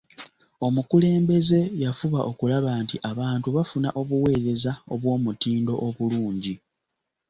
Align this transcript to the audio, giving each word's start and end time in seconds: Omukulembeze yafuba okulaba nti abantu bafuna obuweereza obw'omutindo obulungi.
Omukulembeze 0.67 1.59
yafuba 1.83 2.19
okulaba 2.31 2.71
nti 2.83 2.95
abantu 3.11 3.47
bafuna 3.55 3.89
obuweereza 4.01 4.71
obw'omutindo 4.93 5.73
obulungi. 5.87 6.53